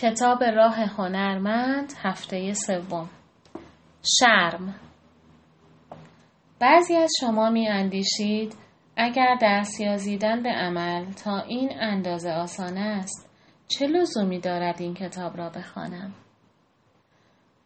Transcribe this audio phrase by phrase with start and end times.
[0.00, 3.10] کتاب راه هنرمند هفته سوم.
[4.20, 4.74] شرم.
[6.60, 8.54] بعضی از شما می اندیشید
[8.96, 13.30] اگر دست یازیدن به عمل تا این اندازه آسان است
[13.68, 16.14] چه لزومی دارد این کتاب را بخوانم؟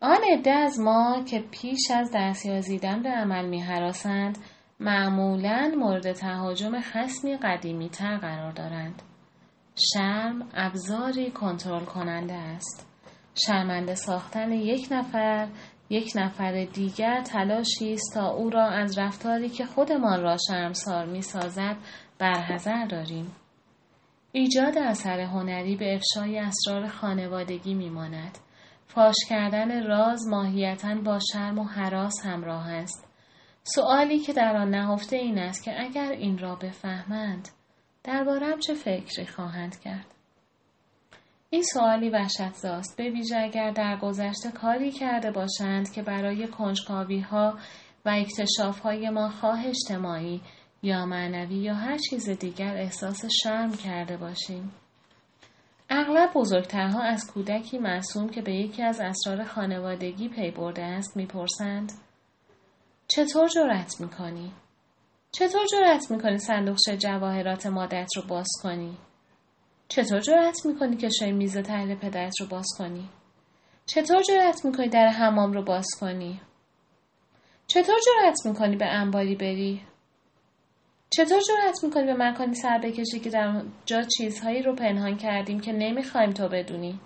[0.01, 4.39] آن عده از ما که پیش از دست یازیدن به عمل می حراسند
[4.81, 9.03] معمولا مورد تهاجم خسمی قدیمی تر قرار دارند.
[9.77, 12.87] شرم ابزاری کنترل کننده است.
[13.47, 15.49] شرمنده ساختن یک نفر
[15.91, 21.23] یک نفر دیگر تلاشی است تا او را از رفتاری که خودمان را شرمسار می
[21.23, 21.77] سازد
[22.19, 23.35] برحضر داریم.
[24.33, 28.39] ایجاد اثر هنری به افشای اسرار خانوادگی می ماند.
[28.87, 33.09] فاش کردن راز ماهیتا با شرم و حراس همراه است.
[33.63, 37.49] سؤالی که در آن نهفته این است که اگر این را بفهمند
[38.05, 40.07] دربارم چه فکری خواهند کرد؟
[41.51, 42.97] این سوالی وحشتزاست.
[42.97, 47.59] به ویژه اگر در گذشته کاری کرده باشند که برای کنجکاوی ها
[48.05, 50.41] و اکتشاف های ما خواه اجتماعی
[50.83, 54.73] یا معنوی یا هر چیز دیگر احساس شرم کرده باشیم.
[55.91, 61.93] اغلب بزرگترها از کودکی معصوم که به یکی از اسرار خانوادگی پی برده است می‌پرسند
[63.09, 64.53] چطور جرأت می‌کنی؟
[65.33, 68.97] چطور جرأت می‌کنی صندوقچه جواهرات مادرت رو باز کنی؟
[69.89, 73.09] چطور جرأت می‌کنی که شای میز تحلیل پدرت رو باز کنی؟
[73.87, 76.41] چطور جرأت می‌کنی در حمام رو باز کنی؟
[77.67, 79.83] چطور جرأت می‌کنی به انباری بری؟
[81.11, 85.73] چطور جرأت می‌کنی به مکانی سر بکشی که در جا چیزهایی رو پنهان کردیم که
[85.73, 87.01] نمی‌خوایم تو بدونی؟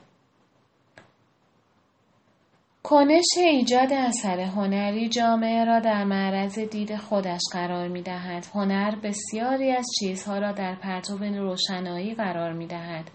[2.88, 8.46] کنش ایجاد اثر هنری جامعه را در معرض دید خودش قرار می دهد.
[8.54, 13.10] هنر بسیاری از چیزها را در پرتو روشنایی قرار می دهد.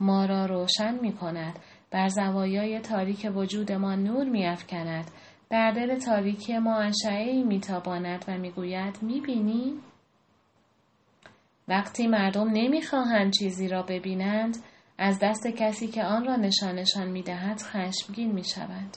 [0.00, 1.58] ما را روشن می کند.
[1.90, 5.10] بر زوایای تاریک وجود ما نور می افکند.
[5.50, 9.74] در دل تاریکی ما انشعه می تاباند و می گوید می بینی؟
[11.68, 14.56] وقتی مردم نمی خواهند چیزی را ببینند
[14.98, 18.96] از دست کسی که آن را نشانشان می دهد خشمگین می شوند.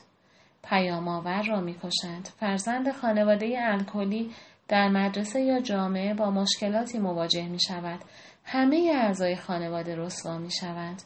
[0.64, 4.32] پیامآور را می‌کشند فرزند خانواده الکلی
[4.68, 8.00] در مدرسه یا جامعه با مشکلاتی مواجه می شود.
[8.44, 11.04] همه اعضای خانواده رسوا می شوند.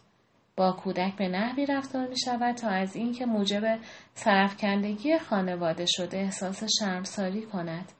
[0.55, 3.79] با کودک به نحوی رفتار می شود تا از اینکه موجب
[4.13, 7.91] سرفکندگی خانواده شده احساس شرمساری کند.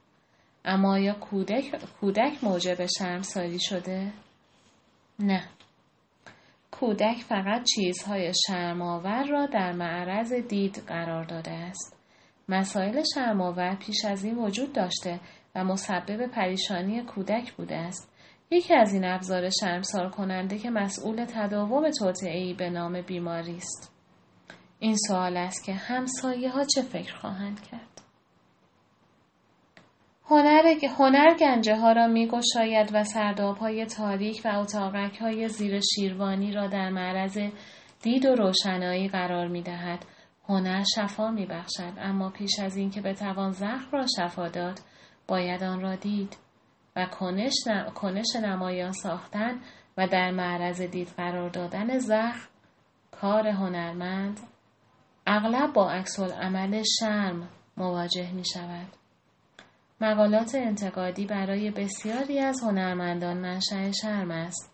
[0.64, 4.12] اما یا کودک, کودک موجب شرمساری شده؟
[5.18, 5.42] نه.
[6.82, 11.96] کودک فقط چیزهای شرماور را در معرض دید قرار داده است.
[12.48, 15.20] مسائل شرماور پیش از این وجود داشته
[15.54, 18.12] و مسبب پریشانی کودک بوده است.
[18.50, 23.92] یکی از این ابزار شرمسار کننده که مسئول تداوم توطعهای به نام بیماری است.
[24.78, 27.91] این سوال است که همسایه ها چه فکر خواهند کرد؟
[30.32, 35.80] هنر, هنر گنجه ها را می گشاید و سرداب های تاریک و اتاقک های زیر
[35.80, 37.38] شیروانی را در معرض
[38.02, 40.04] دید و روشنایی قرار می دهد.
[40.48, 44.78] هنر شفا می بخشد اما پیش از اینکه بتوان زخم را شفا داد
[45.28, 46.36] باید آن را دید
[46.96, 47.54] و کنش,
[47.94, 49.60] کنش نمایان ساختن
[49.98, 52.48] و در معرض دید قرار دادن زخم
[53.10, 54.40] کار هنرمند
[55.26, 59.01] اغلب با عکس عمل شرم مواجه می شود.
[60.02, 64.72] مقالات انتقادی برای بسیاری از هنرمندان منشأ شرم است.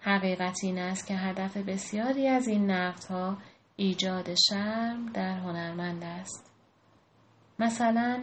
[0.00, 3.38] حقیقت این است که هدف بسیاری از این نقدها
[3.76, 6.52] ایجاد شرم در هنرمند است.
[7.58, 8.22] مثلا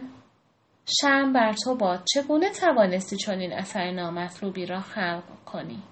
[1.00, 5.82] شرم بر تو باد چگونه توانستی چنین اثر نامطلوبی را خلق کنی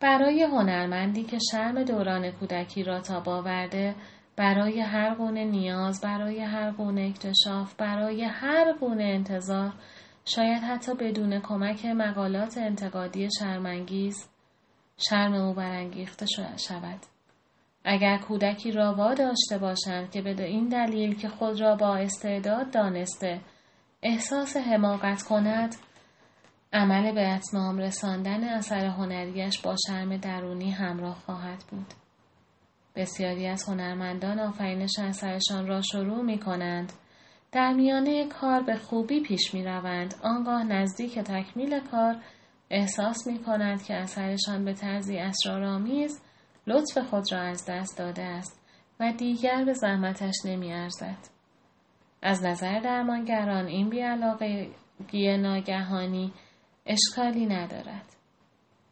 [0.00, 3.94] برای هنرمندی که شرم دوران کودکی را تا باورده
[4.36, 9.72] برای هر گونه نیاز برای هر گونه اکتشاف برای هر گونه انتظار
[10.24, 14.28] شاید حتی بدون کمک مقالات انتقادی شرمانگیز
[14.98, 16.26] شرم او برانگیخته
[16.68, 17.00] شود.
[17.84, 23.40] اگر کودکی را داشته باشند که به این دلیل که خود را با استعداد دانسته
[24.02, 25.76] احساس حماقت کند
[26.72, 32.05] عمل به اتمام رساندن اثر هنریش با شرم درونی همراه خواهد بود.
[32.96, 36.92] بسیاری از هنرمندان آفرینش اثرشان را شروع می کنند.
[37.52, 40.14] در میانه کار به خوبی پیش می روند.
[40.22, 42.16] آنگاه نزدیک تکمیل کار
[42.70, 46.22] احساس می کنند که اثرشان به طرزی اسرارآمیز
[46.66, 48.60] لطف خود را از دست داده است
[49.00, 51.18] و دیگر به زحمتش نمی ارزد.
[52.22, 56.32] از نظر درمانگران این بیعلاقگی ناگهانی
[56.86, 58.15] اشکالی ندارد.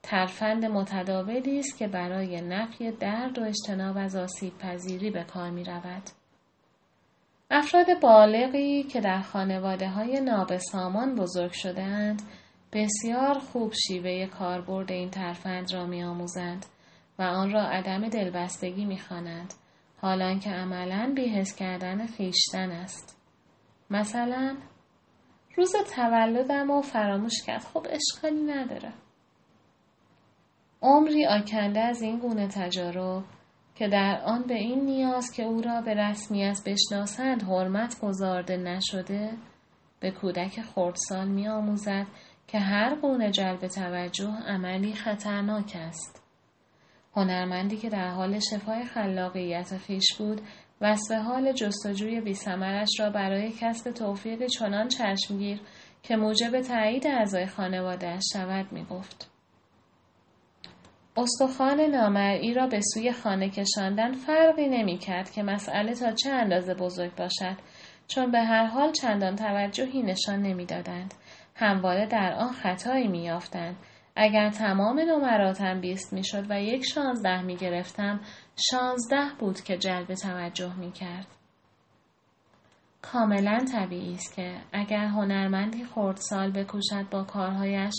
[0.05, 5.65] ترفند متداولی است که برای نفی درد و اجتناب از آسیب پذیری به کار می
[5.65, 6.03] رود.
[7.51, 12.23] افراد بالغی که در خانواده های نابسامان بزرگ شدهاند
[12.73, 16.67] بسیار خوب شیوه کاربرد این ترفند را می آموزند
[17.19, 19.55] و آن را عدم دلبستگی می خوانند
[19.97, 23.21] حالان که عملا بیهس کردن خیشتن است.
[23.91, 24.57] مثلا
[25.57, 28.93] روز تولدم و فراموش کرد خب اشکالی نداره.
[30.85, 33.25] عمری آکنده از این گونه تجارب
[33.75, 39.31] که در آن به این نیاز که او را به رسمیت بشناسند حرمت گذارده نشده
[40.01, 42.07] به کودک خردسال می آموزد
[42.47, 46.23] که هر گونه جلب توجه عملی خطرناک است.
[47.17, 50.41] هنرمندی که در حال شفای خلاقیت خیش بود
[50.81, 55.61] وصف حال جستجوی بیثمرش را برای کسب توفیق چنان چشمگیر
[56.03, 59.34] که موجب تایید اعضای خانوادهاش شود می‌گفت
[61.16, 66.75] استخوان نامرئی را به سوی خانه کشاندن فرقی نمی کرد که مسئله تا چه اندازه
[66.75, 67.56] بزرگ باشد
[68.08, 71.14] چون به هر حال چندان توجهی نشان نمی‌دادند
[71.55, 73.76] همواره در آن خطایی میافتند
[74.16, 78.20] اگر تمام نمراتم بیست می‌شد و یک شانزده می گرفتم
[78.70, 81.26] شانزده بود که جلب توجه می کرد.
[83.02, 87.94] کاملا طبیعی است که اگر هنرمندی خردسال بکوشد با کارهایش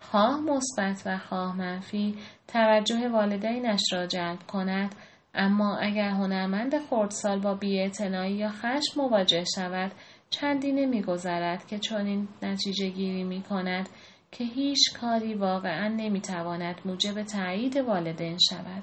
[0.00, 2.18] خواه مثبت و خواه منفی
[2.48, 4.94] توجه والدینش را جلب کند
[5.34, 9.92] اما اگر هنرمند خردسال با بیاعتنایی یا خشم مواجه شود
[10.30, 13.88] چندی نمیگذرد که چنین نتیجه گیری می کند
[14.32, 18.82] که هیچ کاری واقعا نمی‌تواند موجب تایید والدین شود.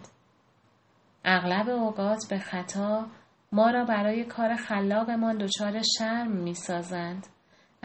[1.25, 3.07] اغلب اوقات به خطا
[3.51, 7.27] ما را برای کار خلاقمان دچار شرم می‌سازند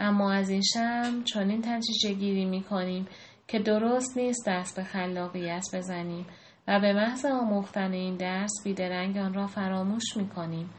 [0.03, 3.07] اما از این شرم چنین نتیجه گیری می کنیم
[3.47, 6.25] که درست نیست دست به خلاقیت بزنیم
[6.67, 10.69] و به محض آموختن این درس بیدرنگ آن را فراموش می کنیم.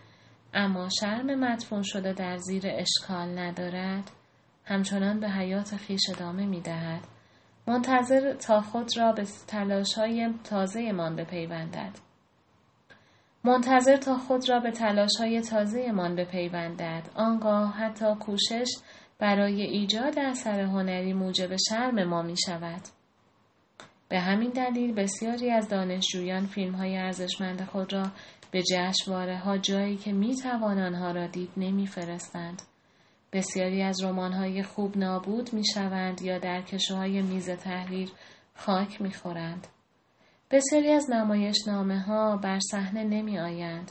[0.55, 4.11] اما شرم مدفون شده در زیر اشکال ندارد
[4.65, 7.01] همچنان به حیات خیش ادامه می دهد.
[7.67, 11.99] منتظر تا خود را به تلاش های تازه من بپیوندد.
[13.45, 17.11] منتظر تا خود را به تلاش های تازه من بپیوندد.
[17.15, 18.69] آنگاه حتی کوشش
[19.19, 22.81] برای ایجاد اثر هنری موجب شرم ما می شود.
[24.09, 28.11] به همین دلیل بسیاری از دانشجویان فیلم های ارزشمند خود را
[28.51, 32.63] به جشنواره ها جایی که می توان آنها را دید نمی فرستند.
[33.33, 38.11] بسیاری از رمان های خوب نابود می شوند یا در های میز تحریر
[38.55, 39.67] خاک می خورند.
[40.51, 43.91] بسیاری از نمایش نامه ها بر صحنه نمی آیند.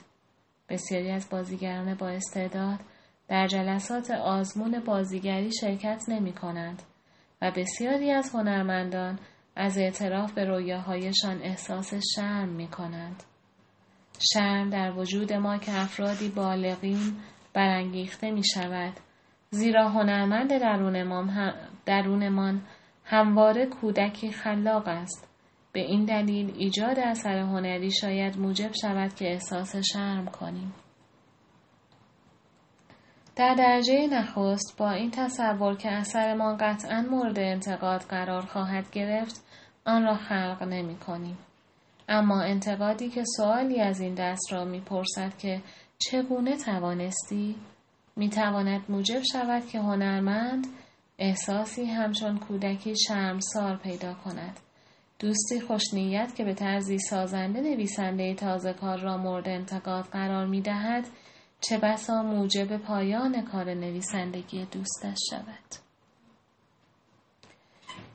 [0.69, 2.79] بسیاری از بازیگران با استعداد
[3.27, 6.81] در جلسات آزمون بازیگری شرکت نمی کنند
[7.41, 9.19] و بسیاری از هنرمندان
[9.55, 13.23] از اعتراف به رویاهایشان احساس شرم می کنند.
[14.33, 17.23] شرم در وجود ما که افرادی بالغیم
[17.53, 18.93] برانگیخته می شود
[19.49, 20.49] زیرا هنرمند
[21.85, 22.61] درونمان
[23.05, 25.29] همواره کودکی خلاق است
[25.71, 30.73] به این دلیل ایجاد اثر هنری شاید موجب شود که احساس شرم کنیم
[33.35, 39.45] در درجه نخست با این تصور که اثرمان قطعا مورد انتقاد قرار خواهد گرفت
[39.85, 41.37] آن را خلق نمی کنیم.
[42.09, 45.61] اما انتقادی که سوالی از این دست را می‌پرسد که
[45.97, 47.55] چگونه توانستی
[48.15, 50.67] می تواند موجب شود که هنرمند
[51.19, 54.59] احساسی همچون کودکی شرمسار پیدا کند.
[55.19, 61.07] دوستی خوشنیت که به طرزی سازنده نویسنده تازه کار را مورد انتقاد قرار می دهد
[61.69, 65.83] چه بسا موجب پایان کار نویسندگی دوستش شود.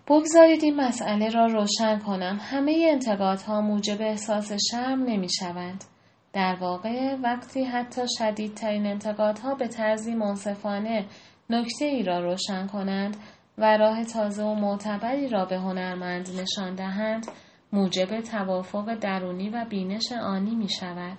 [0.08, 2.38] بگذارید این مسئله را روشن کنم.
[2.40, 5.84] همه انتقادها موجب احساس شرم نمی شوند.
[6.32, 11.06] در واقع وقتی حتی شدیدترین انتقادها به طرزی منصفانه
[11.50, 13.16] نکته ای را روشن کنند
[13.58, 17.26] و راه تازه و معتبری را به هنرمند نشان دهند
[17.72, 21.18] موجب توافق درونی و بینش آنی می شود.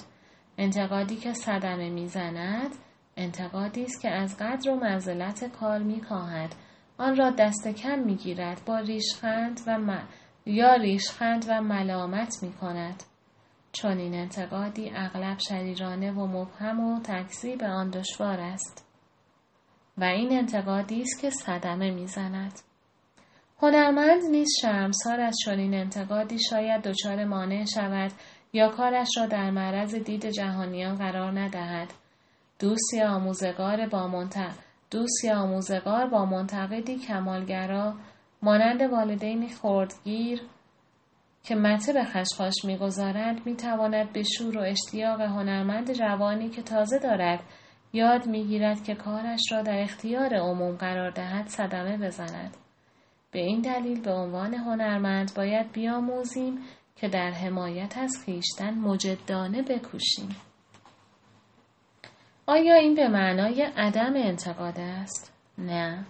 [0.61, 2.75] انتقادی که صدمه می‌زند
[3.17, 6.55] انتقادی است که از قدر و منزلت کار می کاهد.
[6.97, 10.07] آن را دست کم می گیرد با ریشخند و م...
[10.45, 13.03] یا ریشخند و ملامت می کند.
[13.71, 18.87] چون این انتقادی اغلب شریرانه و مبهم و تکذیب آن دشوار است
[19.97, 22.59] و این انتقادی است که صدمه می‌زند
[23.61, 28.11] هنرمند نیز شرمسار از چنین انتقادی شاید دچار مانع شود
[28.53, 31.87] یا کارش را در معرض دید جهانیان قرار ندهد.
[32.59, 34.37] دوستی آموزگار با منت...
[34.91, 37.93] دوستی آموزگار با منتقدی کمالگرا
[38.41, 40.41] مانند والدینی خردگیر
[41.43, 47.39] که مته به خشخاش می‌گذارند می‌تواند به شور و اشتیاق هنرمند جوانی که تازه دارد
[47.93, 52.57] یاد می‌گیرد که کارش را در اختیار عموم قرار دهد صدمه بزند.
[53.31, 56.59] به این دلیل به عنوان هنرمند باید بیاموزیم
[57.01, 60.35] که در حمایت از خیشتن مجدانه بکوشیم
[62.49, 66.05] آیا این به معنای عدم انتقاد است؟ نه.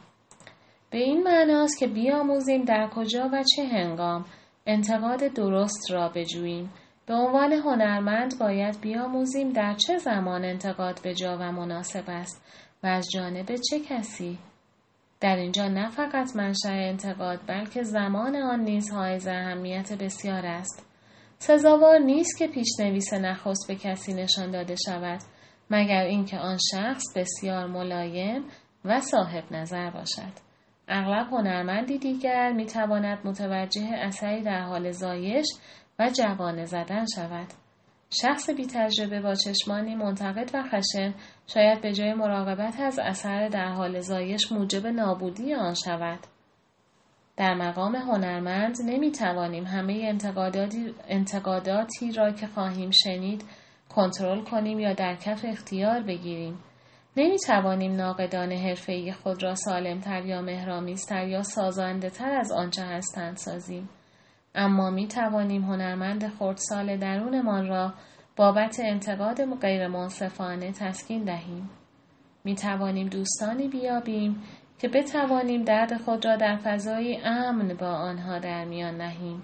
[0.89, 4.25] به این معناست که بیاموزیم در کجا و چه هنگام
[4.65, 6.69] انتقاد درست را بجوییم.
[7.05, 12.46] به عنوان هنرمند باید بیاموزیم در چه زمان انتقاد به جا و مناسب است
[12.84, 14.38] و از جانب چه کسی.
[15.22, 20.86] در اینجا نه فقط منشأ انتقاد بلکه زمان آن نیز حائز اهمیت بسیار است.
[21.38, 25.20] سزاوار نیست که پیشنویس نخست به کسی نشان داده شود
[25.70, 28.46] مگر اینکه آن شخص بسیار ملایم
[28.86, 30.50] و صاحب نظر باشد.
[30.88, 35.46] اغلب هنرمندی دیگر می تواند متوجه اثری در حال زایش
[36.00, 37.48] و جوانه زدن شود.
[38.13, 41.13] شخص بی تجربه با چشمانی منتقد و خشن
[41.48, 46.20] شاید به جای مراقبت از اثر در حال زایش موجب نابودی آن شود.
[47.38, 50.13] در مقام هنرمند نمی توانیم همه
[51.08, 53.44] انتقاداتی را که خواهیم شنید
[53.89, 56.60] کنترل کنیم یا در کف اختیار بگیریم.
[57.18, 63.38] نمی توانیم ناقدان حرفه‌ای خود را سالمتر یا مهرامیزتر یا سازنده تر از آنچه هستند
[63.38, 63.89] سازیم.
[64.56, 67.94] اما می توانیم هنرمند خردسال درونمان را
[68.36, 71.70] بابت انتقاد غیر منصفانه تسکین دهیم.
[72.44, 74.44] می توانیم دوستانی بیابیم
[74.79, 79.44] که بتوانیم درد خود را در فضایی امن با آنها در میان نهیم.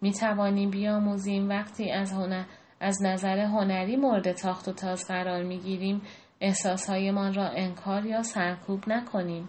[0.00, 2.44] می توانیم بیاموزیم وقتی از هنر
[2.80, 6.02] از نظر هنری مورد تاخت و تاز قرار می گیریم
[6.40, 9.48] احساسهایمان را انکار یا سرکوب نکنیم.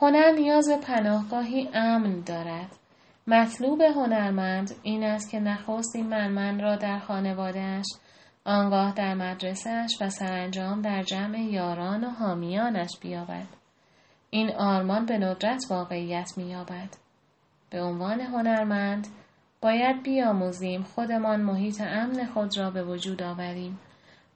[0.00, 2.79] هنر نیاز به پناهگاهی امن دارد.
[3.26, 7.86] مطلوب هنرمند این است که نخست این منمن را در خانوادهش،
[8.44, 13.46] آنگاه در مدرسهش و سرانجام در جمع یاران و حامیانش بیابد.
[14.30, 16.88] این آرمان به ندرت واقعیت مییابد.
[17.70, 19.06] به عنوان هنرمند
[19.60, 23.78] باید بیاموزیم خودمان محیط امن خود را به وجود آوریم.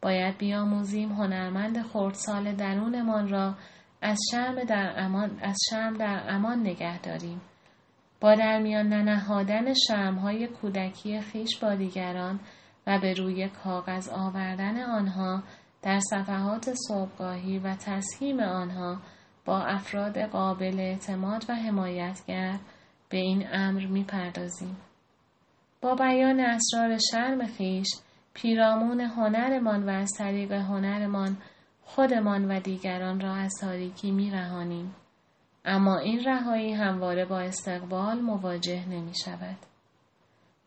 [0.03, 3.55] باید بیاموزیم هنرمند خردسال درونمان را
[4.03, 7.41] از شرم در امان, از شرم در امان نگه داریم.
[8.25, 12.41] با در میان ننهادن شرمهای کودکی خیش با دیگران
[12.87, 15.43] و به روی کاغذ آوردن آنها
[15.83, 18.99] در صفحات صبحگاهی و تسهیم آنها
[19.45, 22.59] با افراد قابل اعتماد و حمایتگر
[23.09, 24.77] به این امر می‌پردازیم.
[25.81, 27.89] با بیان اسرار شرم خیش
[28.35, 31.37] پیرامون هنرمان و از طریق هنرمان
[31.83, 34.95] خودمان و دیگران را از تاریکی می رهانیم.
[35.65, 39.57] اما این رهایی همواره با استقبال مواجه نمی شود.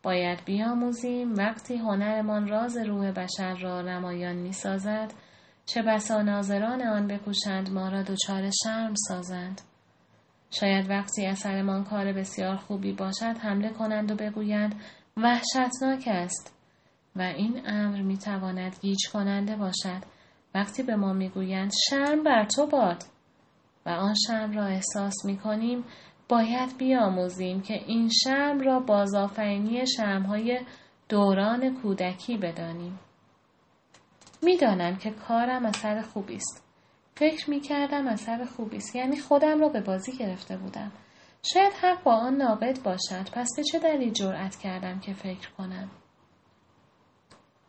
[0.02, 5.12] باید بیاموزیم وقتی هنرمان راز روح بشر را نمایان می سازد
[5.66, 9.60] چه بسا ناظران آن بکوشند ما را دچار شرم سازند.
[10.50, 14.74] شاید وقتی اثرمان کار بسیار خوبی باشد حمله کنند و بگویند
[15.16, 16.54] وحشتناک است
[17.16, 20.02] و این امر می تواند گیج کننده باشد
[20.54, 23.04] وقتی به ما می‌گویند شرم بر تو باد
[23.88, 25.84] و آن شرم را احساس می کنیم
[26.28, 30.60] باید بیاموزیم که این شرم را بازآفرینی شرمهای
[31.08, 32.98] دوران کودکی بدانیم.
[34.42, 36.64] می‌دانم که کارم اثر خوبی است.
[37.14, 38.96] فکر می کردم اثر خوبی است.
[38.96, 40.92] یعنی خودم را به بازی گرفته بودم.
[41.42, 45.90] شاید حق با آن ناقد باشد پس به چه دلیل جرأت کردم که فکر کنم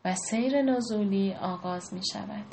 [0.05, 2.45] و سیر نزولی آغاز می شود